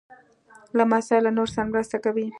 لمسی 0.77 1.17
له 1.25 1.31
نورو 1.37 1.51
سره 1.55 1.69
مرسته 1.71 1.97
کوي. 2.03 2.27